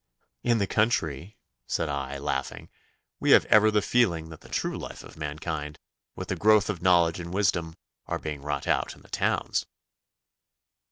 'In 0.41 0.57
the 0.57 0.65
country,' 0.65 1.37
said 1.67 1.87
I, 1.87 2.17
laughing, 2.17 2.69
'we 3.19 3.29
have 3.37 3.45
ever 3.45 3.69
the 3.69 3.83
feeling 3.83 4.29
that 4.29 4.41
the 4.41 4.49
true 4.49 4.75
life 4.75 5.03
of 5.03 5.15
mankind, 5.15 5.77
with 6.15 6.29
the 6.29 6.35
growth 6.35 6.71
of 6.71 6.81
knowledge 6.81 7.19
and 7.19 7.31
wisdom, 7.31 7.75
are 8.07 8.17
being 8.17 8.41
wrought 8.41 8.65
out 8.67 8.95
in 8.95 9.03
the 9.03 9.09
towns. 9.09 9.67